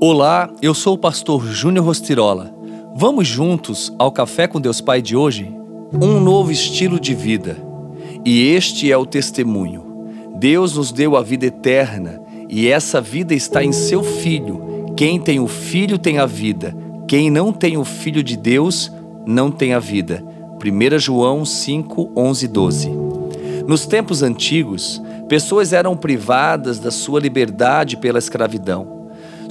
[0.00, 2.52] Olá, eu sou o pastor Júnior Rostirola.
[2.96, 5.54] Vamos juntos ao Café com Deus Pai de hoje?
[5.92, 7.56] Um novo estilo de vida.
[8.24, 9.84] E este é o testemunho.
[10.36, 12.20] Deus nos deu a vida eterna
[12.50, 14.92] e essa vida está em seu Filho.
[14.96, 16.76] Quem tem o Filho tem a vida.
[17.06, 18.90] Quem não tem o Filho de Deus
[19.24, 20.24] não tem a vida.
[20.62, 22.90] 1 João 5, 11 12.
[23.66, 28.93] Nos tempos antigos, pessoas eram privadas da sua liberdade pela escravidão.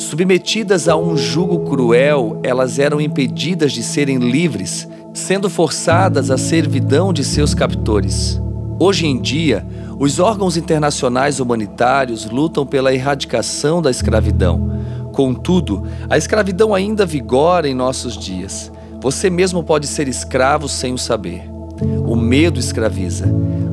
[0.03, 7.13] Submetidas a um jugo cruel, elas eram impedidas de serem livres, sendo forçadas à servidão
[7.13, 8.39] de seus captores.
[8.79, 9.65] Hoje em dia,
[9.97, 14.77] os órgãos internacionais humanitários lutam pela erradicação da escravidão.
[15.13, 18.71] Contudo, a escravidão ainda vigora em nossos dias.
[19.01, 21.49] Você mesmo pode ser escravo sem o saber.
[22.05, 23.25] O medo escraviza.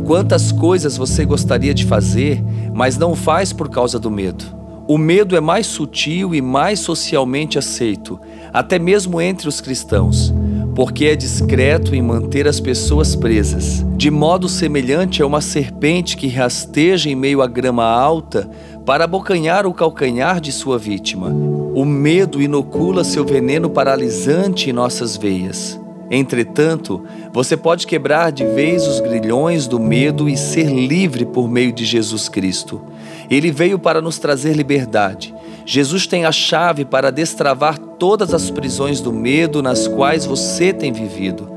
[0.07, 4.60] Quantas coisas você gostaria de fazer, mas não faz por causa do medo?
[4.91, 8.19] O medo é mais sutil e mais socialmente aceito,
[8.53, 10.35] até mesmo entre os cristãos,
[10.75, 16.27] porque é discreto em manter as pessoas presas, de modo semelhante a uma serpente que
[16.27, 18.51] rasteja em meio à grama alta
[18.85, 21.29] para abocanhar o calcanhar de sua vítima.
[21.29, 25.80] O medo inocula seu veneno paralisante em nossas veias.
[26.11, 31.73] Entretanto, você pode quebrar de vez os grilhões do medo e ser livre por meio
[31.73, 32.83] de Jesus Cristo.
[33.31, 35.33] Ele veio para nos trazer liberdade.
[35.65, 40.93] Jesus tem a chave para destravar todas as prisões do medo nas quais você tem
[40.93, 41.49] vivido.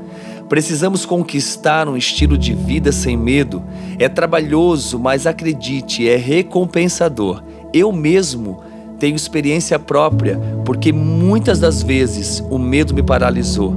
[0.48, 3.60] Precisamos conquistar um estilo de vida sem medo.
[3.98, 7.42] É trabalhoso, mas acredite, é recompensador.
[7.72, 8.62] Eu mesmo
[9.00, 13.74] tenho experiência própria, porque muitas das vezes o medo me paralisou.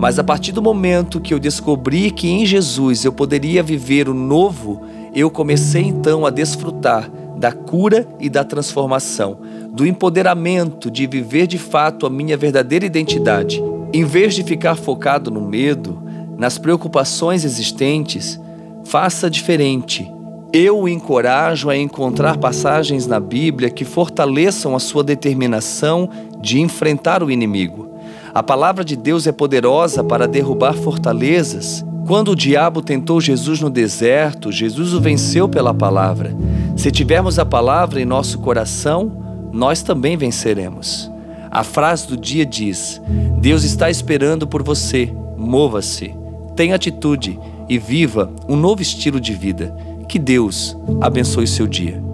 [0.00, 4.14] Mas a partir do momento que eu descobri que em Jesus eu poderia viver o
[4.14, 4.80] novo,
[5.14, 9.36] eu comecei então a desfrutar da cura e da transformação,
[9.70, 13.62] do empoderamento de viver de fato a minha verdadeira identidade.
[13.92, 16.02] Em vez de ficar focado no medo,
[16.38, 18.40] nas preocupações existentes,
[18.84, 20.10] faça diferente.
[20.50, 26.08] Eu o encorajo a encontrar passagens na Bíblia que fortaleçam a sua determinação
[26.40, 27.99] de enfrentar o inimigo.
[28.32, 31.84] A palavra de Deus é poderosa para derrubar fortalezas.
[32.06, 36.34] Quando o diabo tentou Jesus no deserto, Jesus o venceu pela palavra.
[36.76, 39.12] Se tivermos a palavra em nosso coração,
[39.52, 41.10] nós também venceremos.
[41.50, 43.02] A frase do dia diz:
[43.40, 45.12] Deus está esperando por você.
[45.36, 46.14] Mova-se,
[46.54, 49.74] tenha atitude e viva um novo estilo de vida.
[50.08, 52.09] Que Deus abençoe seu dia.